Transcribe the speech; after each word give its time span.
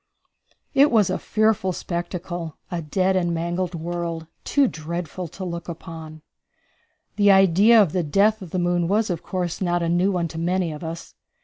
It 0.73 0.89
was 0.89 1.11
a 1.11 1.19
fearful 1.19 1.71
spectacle; 1.73 2.57
a 2.71 2.81
dead 2.81 3.15
and 3.15 3.35
mangled 3.35 3.75
world, 3.75 4.25
too 4.43 4.67
dreadful 4.67 5.27
to 5.27 5.45
look 5.45 5.69
upon. 5.69 6.23
The 7.17 7.29
idea 7.29 7.79
of 7.79 7.91
the 7.91 8.01
death 8.01 8.41
of 8.41 8.49
the 8.49 8.57
moon 8.57 8.87
was, 8.87 9.11
of 9.11 9.21
course, 9.21 9.61
not 9.61 9.83
a 9.83 9.89
new 9.89 10.11
one 10.11 10.27
to 10.29 10.39
many 10.39 10.71
of 10.71 10.83
us. 10.83 11.13